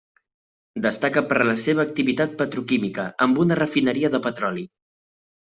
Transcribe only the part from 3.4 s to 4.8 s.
una refineria de petroli.